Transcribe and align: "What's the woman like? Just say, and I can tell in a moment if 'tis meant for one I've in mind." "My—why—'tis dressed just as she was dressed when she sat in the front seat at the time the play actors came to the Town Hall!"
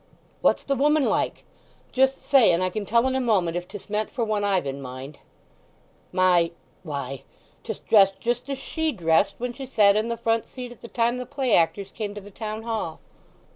"What's 0.41 0.63
the 0.63 0.73
woman 0.75 1.05
like? 1.05 1.43
Just 1.91 2.23
say, 2.23 2.51
and 2.51 2.63
I 2.63 2.71
can 2.71 2.85
tell 2.87 3.05
in 3.05 3.13
a 3.13 3.21
moment 3.21 3.55
if 3.55 3.67
'tis 3.67 3.87
meant 3.87 4.09
for 4.09 4.25
one 4.25 4.43
I've 4.43 4.65
in 4.65 4.81
mind." 4.81 5.19
"My—why—'tis 6.11 7.77
dressed 7.87 8.19
just 8.19 8.49
as 8.49 8.57
she 8.57 8.91
was 8.93 8.99
dressed 8.99 9.35
when 9.37 9.53
she 9.53 9.67
sat 9.67 9.95
in 9.95 10.07
the 10.07 10.17
front 10.17 10.45
seat 10.47 10.71
at 10.71 10.81
the 10.81 10.87
time 10.87 11.19
the 11.19 11.27
play 11.27 11.53
actors 11.55 11.91
came 11.91 12.15
to 12.15 12.21
the 12.21 12.31
Town 12.31 12.63
Hall!" 12.63 12.99